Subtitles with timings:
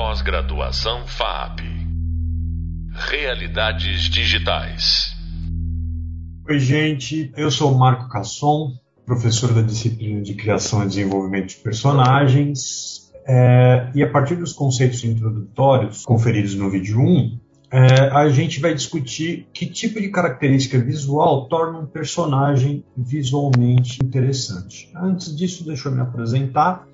[0.00, 1.58] Pós-graduação FAP.
[3.10, 5.12] Realidades digitais.
[6.48, 7.32] Oi, gente.
[7.36, 8.74] Eu sou Marco Casson,
[9.04, 13.12] professor da disciplina de Criação e Desenvolvimento de Personagens.
[13.26, 17.40] É, e a partir dos conceitos introdutórios conferidos no vídeo 1,
[17.72, 24.92] é, a gente vai discutir que tipo de característica visual torna um personagem visualmente interessante.
[24.94, 26.86] Antes disso, deixa eu me apresentar.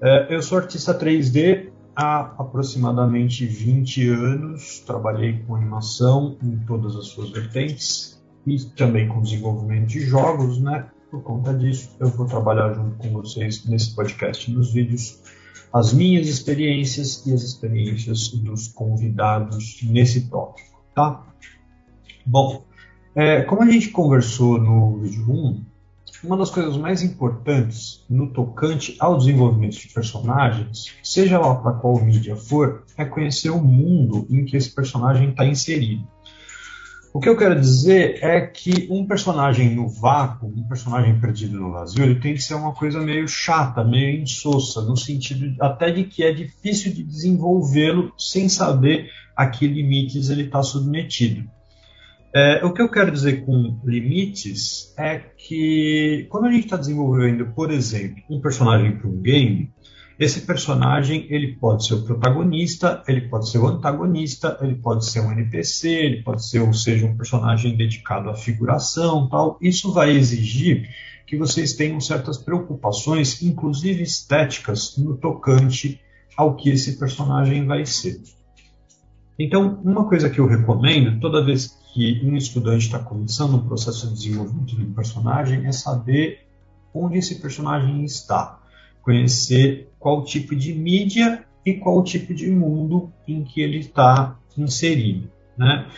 [0.00, 1.65] É, eu sou artista 3D
[1.96, 9.22] há aproximadamente 20 anos, trabalhei com animação em todas as suas vertentes e também com
[9.22, 10.90] desenvolvimento de jogos, né?
[11.10, 15.22] Por conta disso, eu vou trabalhar junto com vocês nesse podcast, nos vídeos
[15.72, 21.24] as minhas experiências e as experiências dos convidados nesse tópico, tá?
[22.24, 22.64] Bom,
[23.14, 25.64] é, como a gente conversou no vídeo 1,
[26.26, 32.04] uma das coisas mais importantes no tocante ao desenvolvimento de personagens, seja lá para qual
[32.04, 36.04] mídia for, é conhecer o mundo em que esse personagem está inserido.
[37.14, 41.72] O que eu quero dizer é que um personagem no vácuo, um personagem perdido no
[41.72, 46.04] vazio, ele tem que ser uma coisa meio chata, meio insossa, no sentido até de
[46.04, 51.48] que é difícil de desenvolvê-lo sem saber a que limites ele está submetido.
[52.38, 57.46] É, o que eu quero dizer com limites é que quando a gente está desenvolvendo,
[57.54, 59.72] por exemplo, um personagem para um game,
[60.18, 65.20] esse personagem ele pode ser o protagonista, ele pode ser o antagonista, ele pode ser
[65.20, 69.56] um NPC, ele pode ser ou seja um personagem dedicado à figuração, tal.
[69.58, 70.90] Isso vai exigir
[71.26, 75.98] que vocês tenham certas preocupações, inclusive estéticas, no tocante
[76.36, 78.20] ao que esse personagem vai ser.
[79.38, 84.06] Então, uma coisa que eu recomendo toda vez que um estudante está começando um processo
[84.08, 86.46] de desenvolvimento de um personagem é saber
[86.92, 88.60] onde esse personagem está
[89.00, 95.30] conhecer qual tipo de mídia e qual tipo de mundo em que ele está inserido.
[95.56, 95.88] Né?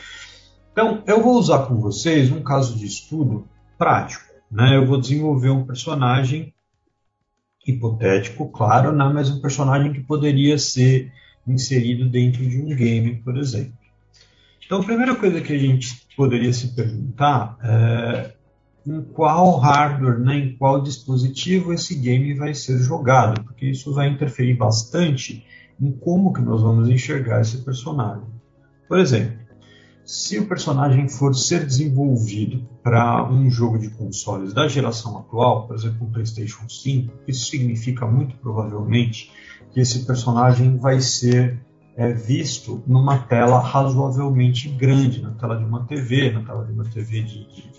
[0.71, 4.33] Então, eu vou usar com vocês um caso de estudo prático.
[4.49, 4.77] Né?
[4.77, 6.55] Eu vou desenvolver um personagem
[7.67, 9.11] hipotético, claro, né?
[9.13, 11.13] mas um personagem que poderia ser
[11.45, 13.78] inserido dentro de um game, por exemplo.
[14.69, 18.35] Então, a primeira coisa que a gente poderia se perguntar é
[18.87, 24.11] em qual hardware, né, em qual dispositivo esse game vai ser jogado, porque isso vai
[24.11, 25.43] interferir bastante
[25.81, 28.27] em como que nós vamos enxergar esse personagem.
[28.87, 29.39] Por exemplo,
[30.05, 35.77] se o personagem for ser desenvolvido para um jogo de consoles da geração atual, por
[35.77, 39.33] exemplo, o PlayStation 5, isso significa muito provavelmente
[39.73, 41.59] que esse personagem vai ser
[41.99, 46.85] é, visto numa tela razoavelmente grande, na tela de uma TV, na tela de uma
[46.85, 47.71] TV de, de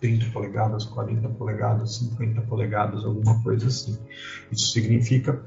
[0.00, 3.98] 30 polegadas, 40 polegadas, 50 polegadas, alguma coisa assim.
[4.50, 5.44] Isso significa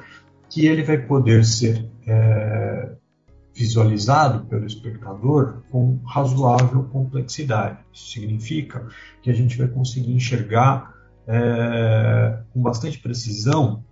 [0.48, 2.92] que ele vai poder ser é,
[3.56, 7.80] visualizado pelo espectador com razoável complexidade.
[7.92, 8.88] Isso significa
[9.24, 10.94] que a gente vai conseguir enxergar
[11.28, 13.84] é, com bastante precisão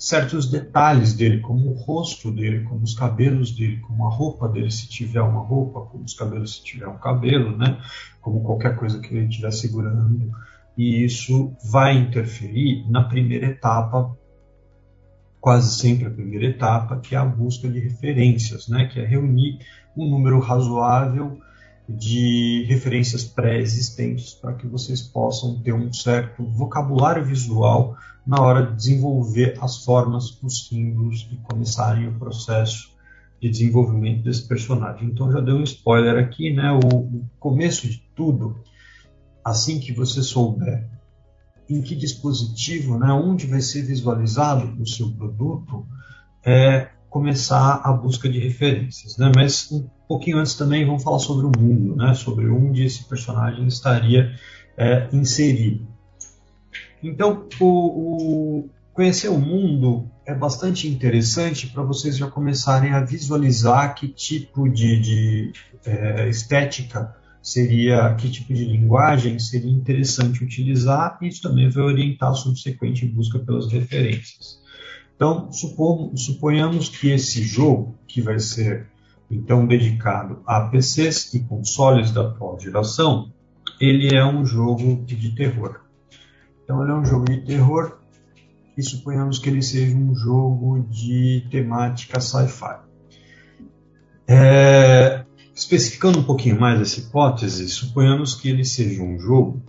[0.00, 4.70] certos detalhes dele, como o rosto dele, como os cabelos dele, como a roupa dele,
[4.70, 7.78] se tiver uma roupa, como os cabelos se tiver um cabelo, né?
[8.22, 10.30] Como qualquer coisa que ele estiver segurando.
[10.74, 14.16] E isso vai interferir na primeira etapa,
[15.38, 18.86] quase sempre a primeira etapa, que é a busca de referências, né?
[18.86, 19.58] Que é reunir
[19.94, 21.38] um número razoável
[21.96, 27.96] de referências pré-existentes para que vocês possam ter um certo vocabulário visual
[28.26, 32.96] na hora de desenvolver as formas, os símbolos e começarem o processo
[33.40, 35.08] de desenvolvimento desse personagem.
[35.08, 36.70] Então já deu um spoiler aqui, né?
[36.72, 38.62] O, o começo de tudo,
[39.44, 40.88] assim que você souber
[41.68, 45.86] em que dispositivo, né, onde vai ser visualizado o seu produto,
[46.44, 49.18] é começar a busca de referências.
[49.18, 49.30] Né?
[49.34, 52.14] Mas um pouquinho antes também vamos falar sobre o mundo, né?
[52.14, 54.34] sobre onde esse personagem estaria
[54.78, 55.86] é, inserido.
[57.02, 63.94] Então, o, o, conhecer o mundo é bastante interessante para vocês já começarem a visualizar
[63.94, 65.52] que tipo de, de
[65.84, 72.30] é, estética seria, que tipo de linguagem seria interessante utilizar, e isso também vai orientar
[72.30, 74.59] a subsequente busca pelas referências.
[75.20, 78.88] Então, suponhamos que esse jogo, que vai ser
[79.30, 83.30] então dedicado a PCs e consoles da atual geração,
[83.78, 85.80] ele é um jogo de terror.
[86.64, 87.98] Então, ele é um jogo de terror
[88.78, 92.78] e suponhamos que ele seja um jogo de temática sci-fi.
[94.26, 99.62] É, especificando um pouquinho mais essa hipótese, suponhamos que ele seja um jogo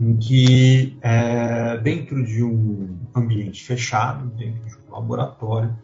[0.00, 5.76] em que é, dentro de um ambiente fechado, dentro de um laboratório,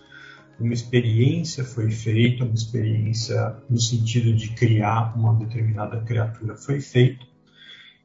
[0.58, 7.24] uma experiência foi feita, uma experiência no sentido de criar uma determinada criatura foi feita,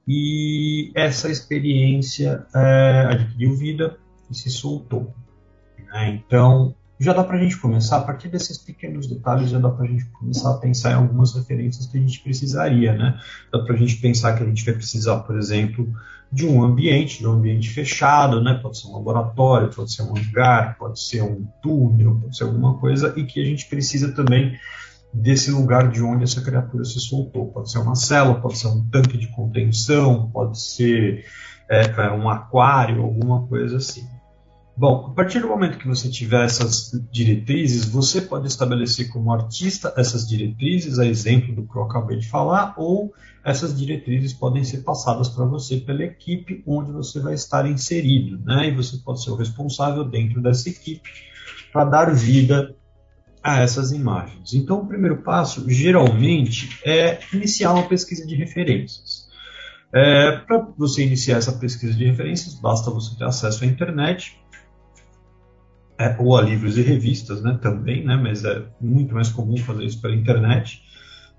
[0.07, 3.99] e essa experiência é, adquiriu vida
[4.31, 5.13] e se soltou.
[5.77, 6.09] Né?
[6.25, 9.85] Então, já dá para a gente começar, a partir desses pequenos detalhes, já dá para
[9.85, 12.93] a gente começar a pensar em algumas referências que a gente precisaria.
[12.93, 13.17] Né?
[13.51, 15.87] Dá para a gente pensar que a gente vai precisar, por exemplo,
[16.29, 18.59] de um ambiente, de um ambiente fechado, né?
[18.61, 22.77] pode ser um laboratório, pode ser um hangar, pode ser um túnel, pode ser alguma
[22.77, 24.59] coisa, e que a gente precisa também
[25.13, 27.47] desse lugar de onde essa criatura se soltou.
[27.47, 31.23] Pode ser uma célula, pode ser um tanque de contenção, pode ser
[31.69, 34.05] é, é, um aquário, alguma coisa assim.
[34.79, 39.93] Bom, a partir do momento que você tiver essas diretrizes, você pode estabelecer como artista
[39.97, 44.77] essas diretrizes, a exemplo do que eu acabei de falar, ou essas diretrizes podem ser
[44.83, 48.69] passadas para você pela equipe onde você vai estar inserido, né?
[48.69, 51.09] E você pode ser o responsável dentro dessa equipe
[51.73, 52.73] para dar vida
[53.43, 54.53] a essas imagens.
[54.53, 59.27] Então, o primeiro passo, geralmente, é iniciar uma pesquisa de referências.
[59.93, 64.39] É, Para você iniciar essa pesquisa de referências, basta você ter acesso à internet,
[65.99, 69.83] é, ou a livros e revistas né, também, né, mas é muito mais comum fazer
[69.83, 70.81] isso pela internet.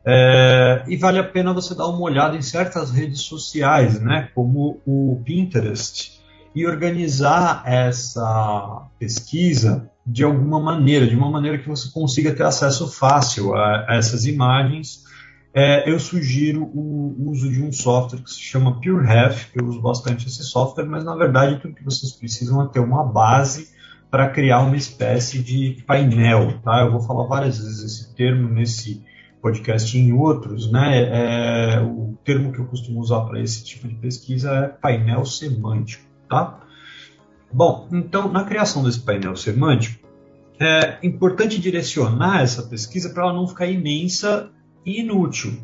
[0.05, 4.81] É, e vale a pena você dar uma olhada em certas redes sociais, né, como
[4.87, 6.21] o Pinterest,
[6.55, 12.91] e organizar essa pesquisa de alguma maneira, de uma maneira que você consiga ter acesso
[12.91, 15.05] fácil a, a essas imagens.
[15.55, 20.27] É, eu sugiro o uso de um software que se chama PureHef, eu uso bastante
[20.27, 23.69] esse software, mas na verdade tudo que vocês precisam é ter uma base
[24.11, 26.59] para criar uma espécie de painel.
[26.63, 26.81] Tá?
[26.81, 29.05] Eu vou falar várias vezes esse termo nesse
[29.41, 30.71] podcast e em outros.
[30.71, 31.77] Né?
[31.77, 36.05] É, o termo que eu costumo usar para esse tipo de pesquisa é painel semântico.
[36.29, 36.61] Tá?
[37.53, 40.09] Bom, então na criação desse painel semântico,
[40.61, 44.51] é importante direcionar essa pesquisa para ela não ficar imensa
[44.85, 45.59] e inútil,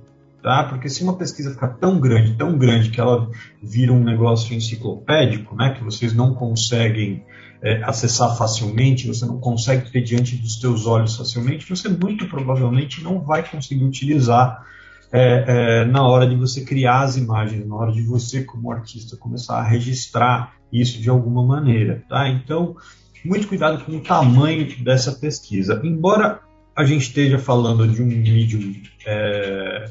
[0.47, 0.63] tá?
[0.63, 3.29] Porque se uma pesquisa ficar tão grande, tão grande que ela
[3.61, 7.25] vira um negócio enciclopédico, né, que vocês não conseguem
[7.61, 13.03] é, acessar facilmente, você não consegue ter diante dos seus olhos facilmente, você muito provavelmente
[13.03, 14.65] não vai conseguir utilizar
[15.13, 19.17] é, é, na hora de você criar as imagens, na hora de você, como artista,
[19.17, 22.05] começar a registrar isso de alguma maneira.
[22.09, 22.29] Tá?
[22.29, 22.77] Então,
[23.25, 25.81] muito cuidado com o tamanho dessa pesquisa.
[25.83, 26.39] Embora
[26.77, 29.87] a gente esteja falando de um mídium é,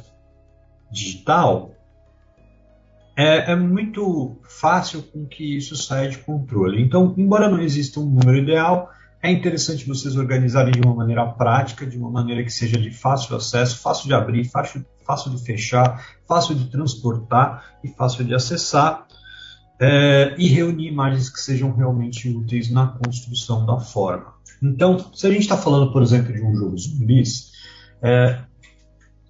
[0.91, 1.71] digital,
[3.17, 6.81] é, é, muito fácil com que isso saia de controle.
[6.81, 8.89] Então, embora não exista um número ideal,
[9.23, 13.35] é interessante vocês organizarem de uma maneira prática, de uma maneira que seja de fácil
[13.35, 19.07] acesso, fácil de abrir, fácil, fácil de fechar, fácil de transportar e fácil de acessar,
[19.79, 24.33] é, e reunir imagens que sejam realmente úteis na construção da forma.
[24.61, 27.51] Então, se a gente está falando, por exemplo, de um jogo zumbis,
[28.01, 28.41] é,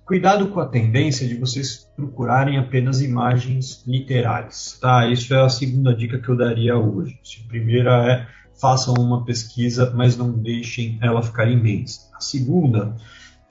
[0.06, 4.78] cuidado com a tendência de vocês procurarem apenas imagens literais.
[4.80, 5.08] Tá?
[5.08, 7.20] Isso é a segunda dica que eu daria hoje.
[7.44, 8.28] A primeira é
[8.60, 12.10] façam uma pesquisa, mas não deixem ela ficar imensa.
[12.16, 12.96] A segunda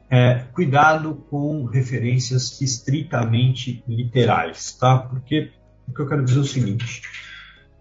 [0.08, 4.98] é cuidado com referências estritamente literais, tá?
[4.98, 5.50] Porque
[5.88, 7.02] o que eu quero dizer é o seguinte: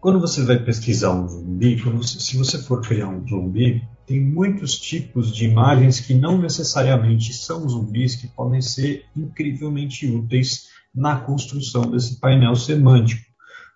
[0.01, 4.77] quando você vai pesquisar um zumbi, você, se você for criar um zumbi, tem muitos
[4.79, 11.89] tipos de imagens que não necessariamente são zumbis, que podem ser incrivelmente úteis na construção
[11.89, 13.23] desse painel semântico.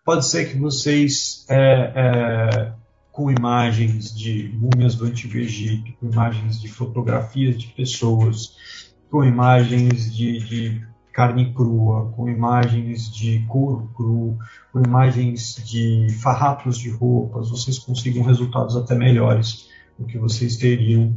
[0.06, 2.74] Pode ser que vocês, é, é,
[3.12, 8.56] com imagens de múmias do Antigo Egito, com imagens de fotografias de pessoas,
[9.10, 14.38] com imagens de, de carne crua, com imagens de couro cru,
[14.72, 21.16] com imagens de farrapos de roupas, vocês consigam resultados até melhores do que vocês teriam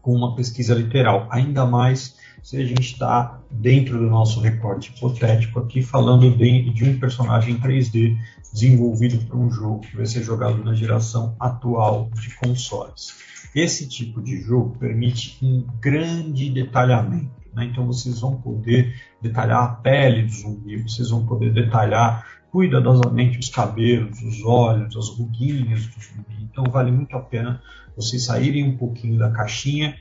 [0.00, 1.28] com uma pesquisa literal.
[1.30, 6.84] Ainda mais se a gente está dentro do nosso recorte hipotético aqui, falando de, de
[6.84, 8.16] um personagem 3D
[8.52, 13.14] desenvolvido para um jogo que vai ser jogado na geração atual de consoles.
[13.54, 17.64] Esse tipo de jogo permite um grande detalhamento né?
[17.64, 23.48] Então vocês vão poder detalhar a pele do zumbi, vocês vão poder detalhar cuidadosamente os
[23.48, 26.48] cabelos, os olhos, as ruguinhas do zumbi.
[26.52, 27.62] Então vale muito a pena
[27.96, 29.96] vocês saírem um pouquinho da caixinha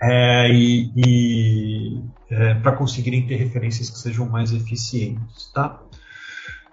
[0.00, 5.80] é, e, e é, para conseguirem ter referências que sejam mais eficientes, tá?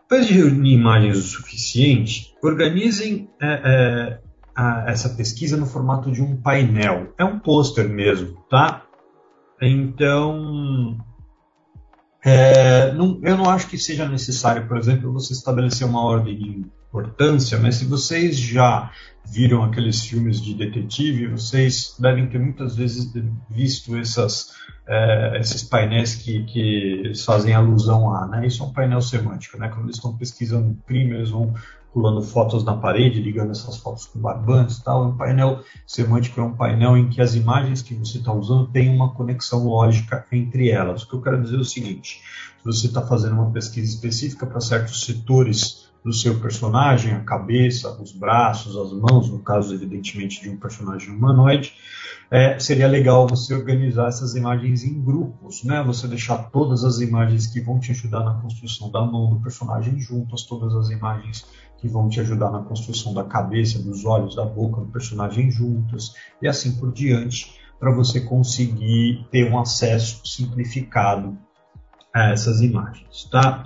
[0.02, 4.20] Depois de reunir imagens o suficiente, organizem é, é
[4.54, 7.14] a, essa pesquisa no formato de um painel.
[7.18, 8.86] É um pôster mesmo, tá?
[9.62, 10.98] Então,
[12.26, 16.66] é, não, eu não acho que seja necessário, por exemplo, você estabelecer uma ordem de
[16.88, 18.92] importância, mas se vocês já
[19.26, 23.12] viram aqueles filmes de detetive, vocês devem ter muitas vezes
[23.50, 24.52] visto essas,
[24.88, 28.48] é, esses painéis que, que eles fazem alusão a, né?
[28.48, 29.70] Isso é um painel semântico, né?
[29.70, 31.54] Quando eles estão pesquisando um crime, eles vão
[31.94, 35.06] pulando fotos na parede, ligando essas fotos com barbantes e tal.
[35.06, 38.90] Um painel semântico é um painel em que as imagens que você está usando têm
[38.90, 41.04] uma conexão lógica entre elas.
[41.04, 42.22] O que eu quero dizer é o seguinte:
[42.58, 47.90] se você está fazendo uma pesquisa específica para certos setores do seu personagem, a cabeça,
[48.02, 51.74] os braços, as mãos, no caso, evidentemente, de um personagem humanoide,
[52.34, 55.84] é, seria legal você organizar essas imagens em grupos, né?
[55.84, 60.00] Você deixar todas as imagens que vão te ajudar na construção da mão do personagem
[60.00, 61.46] juntas, todas as imagens
[61.78, 66.16] que vão te ajudar na construção da cabeça, dos olhos, da boca do personagem juntas,
[66.42, 71.38] e assim por diante, para você conseguir ter um acesso simplificado
[72.12, 73.66] a essas imagens, tá?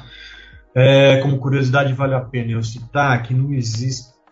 [0.75, 3.53] É, como curiosidade, vale a pena eu citar que não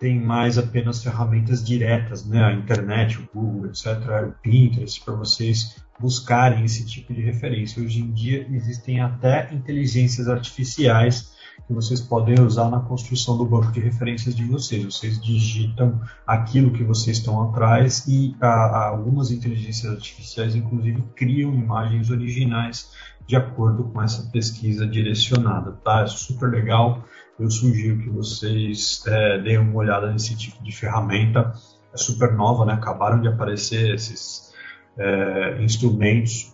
[0.05, 2.43] existem mais apenas ferramentas diretas, né?
[2.43, 3.87] a internet, o Google, etc.,
[4.27, 7.81] o Pinterest, para vocês buscarem esse tipo de referência.
[7.81, 11.33] Hoje em dia existem até inteligências artificiais
[11.65, 14.83] que vocês podem usar na construção do banco de referências de vocês.
[14.83, 21.53] Vocês digitam aquilo que vocês estão atrás e a, a, algumas inteligências artificiais, inclusive, criam
[21.53, 22.91] imagens originais
[23.25, 26.01] de acordo com essa pesquisa direcionada, tá?
[26.01, 27.03] É super legal.
[27.37, 31.53] Eu sugiro que vocês é, deem uma olhada nesse tipo de ferramenta.
[31.93, 32.73] É super nova, né?
[32.73, 34.53] Acabaram de aparecer esses
[34.97, 36.53] é, instrumentos,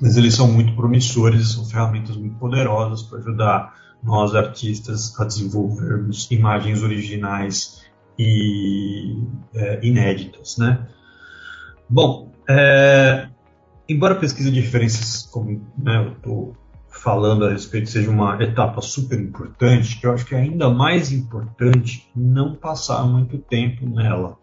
[0.00, 6.30] mas eles são muito promissores, são ferramentas muito poderosas para ajudar nós artistas a desenvolvermos
[6.30, 7.86] imagens originais
[8.18, 9.16] e
[9.54, 10.86] é, inéditas, né?
[11.88, 13.28] Bom, é,
[13.88, 16.56] embora a pesquisa de referências, como né, eu estou
[16.98, 21.12] falando a respeito, seja uma etapa super importante, que eu acho que é ainda mais
[21.12, 24.38] importante não passar muito tempo nela.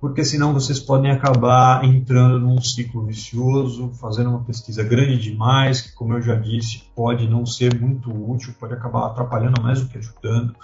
[0.00, 5.94] Porque senão vocês podem acabar entrando num ciclo vicioso, fazendo uma pesquisa grande demais, que,
[5.94, 9.96] como eu já disse, pode não ser muito útil, pode acabar atrapalhando mais do que
[9.96, 10.54] ajudando.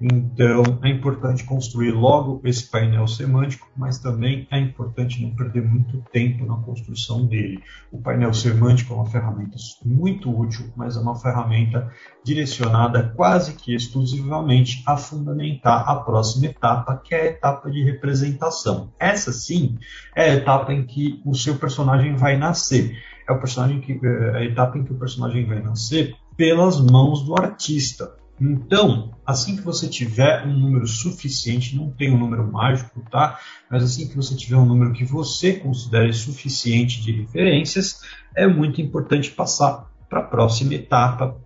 [0.00, 6.02] Então, é importante construir logo esse painel semântico, mas também é importante não perder muito
[6.10, 7.62] tempo na construção dele.
[7.92, 11.92] O painel semântico é uma ferramenta muito útil, mas é uma ferramenta
[12.24, 18.92] direcionada quase que exclusivamente a fundamentar a próxima etapa, que é a etapa de representação.
[18.98, 19.76] Essa sim
[20.16, 22.96] é a etapa em que o seu personagem vai nascer.
[23.28, 27.22] É o personagem que, é a etapa em que o personagem vai nascer pelas mãos
[27.22, 28.19] do artista.
[28.40, 33.38] Então, assim que você tiver um número suficiente, não tem um número mágico, tá?
[33.70, 38.00] Mas assim que você tiver um número que você considere suficiente de referências,
[38.34, 41.38] é muito importante passar para a próxima etapa,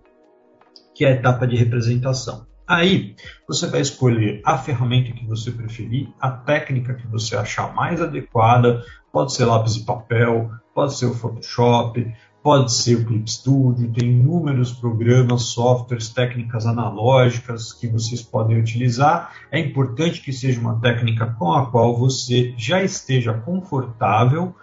[0.95, 2.47] que é a etapa de representação.
[2.67, 3.15] Aí
[3.47, 8.83] você vai escolher a ferramenta que você preferir, a técnica que você achar mais adequada,
[9.11, 12.11] pode ser lápis e papel, pode ser o Photoshop,
[12.45, 19.33] pode ser o Clip Studio, tem inúmeros programas, softwares, técnicas analógicas que vocês podem utilizar.
[19.51, 24.53] É importante que seja uma técnica com a qual você já esteja confortável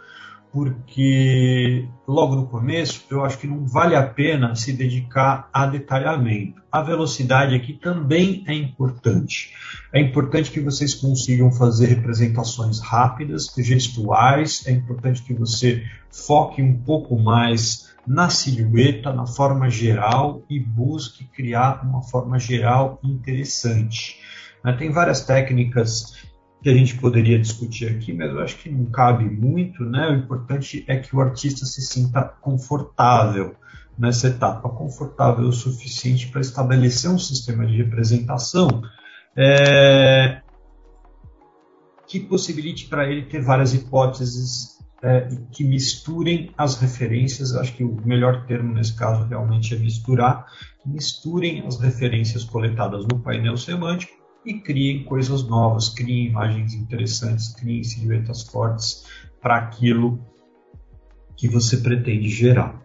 [0.52, 6.61] porque logo no começo eu acho que não vale a pena se dedicar a detalhamento.
[6.71, 9.54] A velocidade aqui também é importante.
[9.92, 16.76] É importante que vocês consigam fazer representações rápidas, gestuais, é importante que você foque um
[16.76, 24.18] pouco mais na silhueta, na forma geral e busque criar uma forma geral interessante.
[24.78, 26.14] Tem várias técnicas
[26.62, 30.09] que a gente poderia discutir aqui, mas eu acho que não cabe muito, né?
[30.09, 33.57] O importante é que o artista se sinta confortável
[33.99, 38.83] nessa etapa, confortável o suficiente para estabelecer um sistema de representação
[39.37, 40.40] é,
[42.07, 47.57] que possibilite para ele ter várias hipóteses é, que misturem as referências.
[47.57, 50.47] Acho que o melhor termo nesse caso realmente é misturar,
[50.87, 57.82] misturem as referências coletadas no painel semântico e criem coisas novas, criem imagens interessantes, criem
[57.82, 59.04] silhuetas fortes
[59.40, 60.20] para aquilo
[61.37, 62.82] que você pretende gerar.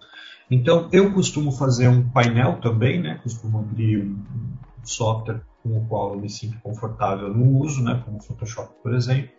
[0.49, 3.19] Então, eu costumo fazer um painel também, né?
[3.21, 4.23] Costumo abrir um
[4.83, 8.01] software com o qual eu me sinto confortável no uso, né?
[8.05, 9.29] Como Photoshop, por exemplo,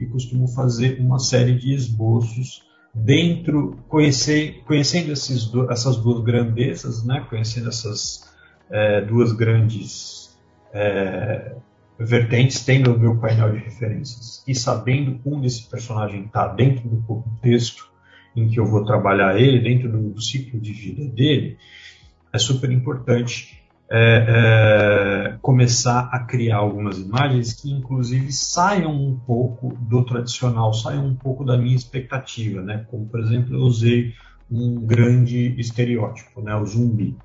[0.00, 2.62] e costumo fazer uma série de esboços
[2.94, 7.26] dentro, conhecer, conhecendo esses, essas duas grandezas, né?
[7.28, 8.32] Conhecendo essas
[8.70, 10.25] é, duas grandes
[10.72, 11.54] é,
[11.98, 17.02] vertentes tendo o meu painel de referências e sabendo onde esse personagem está dentro do
[17.02, 17.90] contexto
[18.36, 21.56] em que eu vou trabalhar ele, dentro do, ciclo de vida dele,
[22.32, 29.74] é super importante é, é, começar a criar algumas imagens que, inclusive, saiam um pouco
[29.80, 32.84] do tradicional, saiam um pouco da minha expectativa, né?
[32.90, 34.12] Como, por exemplo, eu usei
[34.50, 36.54] um grande estereótipo, né?
[36.56, 37.16] O zumbi.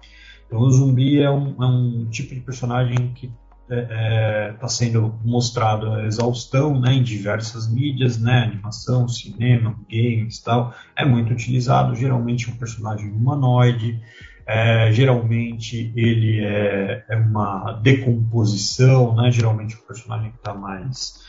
[0.51, 3.31] Então, o zumbi é um, é um tipo de personagem que
[3.69, 10.39] está é, é, sendo mostrado a exaustão né, em diversas mídias, né, animação, cinema, games
[10.39, 10.75] tal.
[10.93, 13.97] É muito utilizado, geralmente um personagem humanoide,
[14.45, 19.31] é, geralmente ele é, é, uma decomposição, né?
[19.31, 21.21] geralmente o personagem que está mais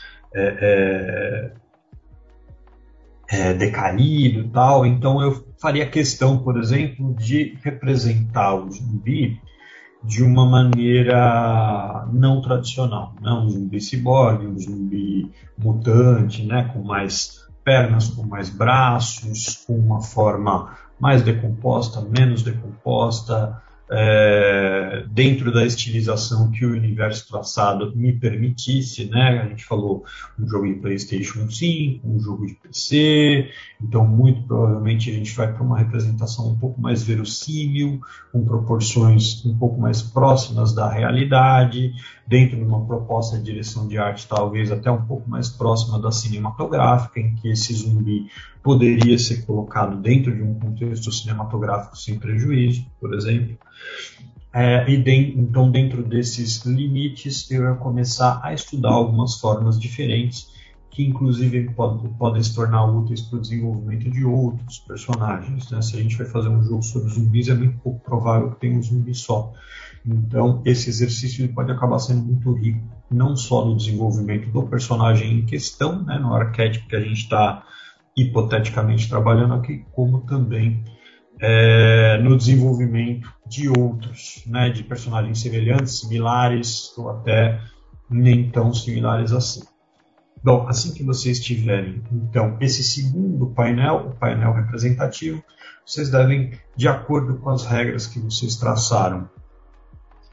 [3.33, 4.85] é, decaído e tal.
[4.85, 9.41] Então eu faria questão, por exemplo, de representar o zumbi
[10.03, 13.31] de uma maneira não tradicional, né?
[13.31, 16.69] um zumbi ciborgue, um zumbi mutante, né?
[16.71, 23.61] com mais pernas, com mais braços, com uma forma mais decomposta, menos decomposta,
[23.95, 29.39] é, dentro da estilização que o universo traçado me permitisse, né?
[29.39, 30.03] A gente falou
[30.39, 35.53] um jogo de PlayStation 5, um jogo de PC, então muito provavelmente a gente vai
[35.53, 41.93] para uma representação um pouco mais verossímil, com proporções um pouco mais próximas da realidade,
[42.25, 46.11] dentro de uma proposta de direção de arte talvez até um pouco mais próxima da
[46.11, 48.25] cinematográfica, em que esse zumbi
[48.63, 53.57] poderia ser colocado dentro de um contexto cinematográfico sem prejuízo, por exemplo.
[54.53, 60.53] É, e de, então, dentro desses limites, eu ia começar a estudar algumas formas diferentes
[60.91, 61.71] que, inclusive,
[62.19, 65.71] podem, se tornar úteis para o desenvolvimento de outros personagens.
[65.71, 65.81] Né?
[65.81, 68.77] Se a gente vai fazer um jogo sobre zumbis, é muito pouco provável que tenha
[68.77, 69.51] um zumbi só.
[70.05, 75.45] Então, esse exercício pode acabar sendo muito rico, não só no desenvolvimento do personagem em
[75.47, 77.65] questão, né, no arquétipo que a gente está
[78.15, 80.83] hipoteticamente trabalhando aqui, como também
[81.45, 87.59] é, no desenvolvimento de outros, né, de personagens semelhantes, similares ou até
[88.09, 89.61] nem tão similares assim.
[90.41, 95.43] Bom, assim que vocês tiverem, então, esse segundo painel, o painel representativo,
[95.85, 99.29] vocês devem, de acordo com as regras que vocês traçaram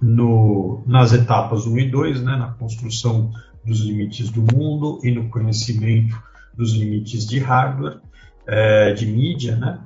[0.00, 3.32] no, nas etapas 1 e 2, né, na construção
[3.64, 6.16] dos limites do mundo e no conhecimento
[6.56, 8.00] dos limites de hardware,
[8.46, 9.80] é, de mídia, né,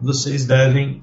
[0.00, 1.02] vocês devem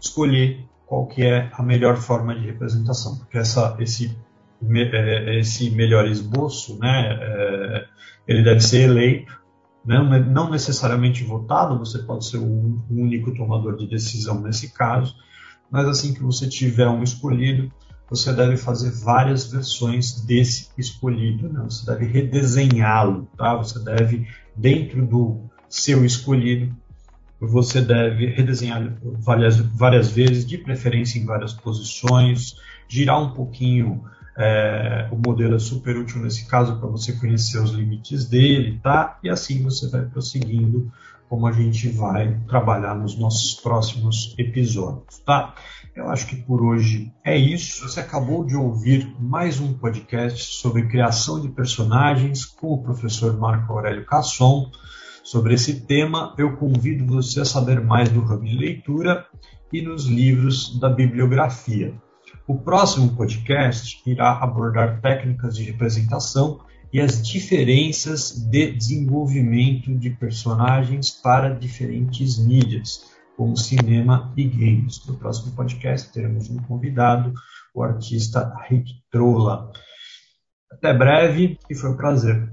[0.00, 4.16] escolher qual que é a melhor forma de representação, porque essa, esse,
[4.62, 7.86] é, esse melhor esboço, né, é,
[8.26, 9.40] ele deve ser eleito,
[9.84, 9.98] né,
[10.28, 15.14] não necessariamente votado, você pode ser o único tomador de decisão nesse caso,
[15.70, 17.72] mas assim que você tiver um escolhido,
[18.10, 21.62] você deve fazer várias versões desse escolhido, né?
[21.64, 23.56] você deve redesenhá-lo, tá?
[23.56, 26.76] você deve, dentro do seu escolhido,
[27.46, 32.56] você deve redesenhar várias, várias vezes, de preferência em várias posições,
[32.88, 34.04] girar um pouquinho
[34.36, 39.18] é, o modelo é super útil nesse caso para você conhecer os limites dele, tá?
[39.22, 40.90] E assim você vai prosseguindo
[41.28, 45.54] como a gente vai trabalhar nos nossos próximos episódios, tá?
[45.94, 47.88] Eu acho que por hoje é isso.
[47.88, 53.72] Você acabou de ouvir mais um podcast sobre criação de personagens com o professor Marco
[53.72, 54.70] Aurélio Casson.
[55.22, 59.24] Sobre esse tema, eu convido você a saber mais no Hub de Leitura
[59.72, 61.94] e nos livros da bibliografia.
[62.46, 66.60] O próximo podcast irá abordar técnicas de representação
[66.92, 75.06] e as diferenças de desenvolvimento de personagens para diferentes mídias, como cinema e games.
[75.06, 77.32] No próximo podcast teremos um convidado,
[77.72, 79.70] o artista Rick Trolla.
[80.70, 82.52] Até breve e foi um prazer.